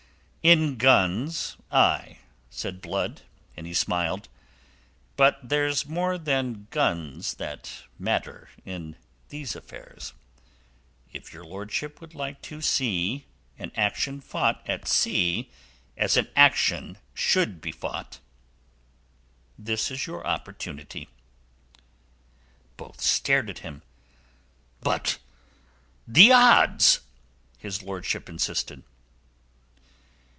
[0.43, 2.17] "In guns aye,"
[2.49, 3.21] said Blood,
[3.55, 4.27] and he smiled.
[5.15, 8.95] "But there's more than guns that matter in
[9.29, 10.13] these affairs.
[11.13, 13.27] If your lordship would like to see
[13.59, 15.51] an action fought at sea
[15.95, 18.19] as an action should be fought,
[19.59, 21.07] this is your opportunity."
[22.77, 23.83] Both stared at him.
[24.79, 25.19] "But
[26.07, 27.01] the odds!"
[27.59, 28.81] his lordship insisted.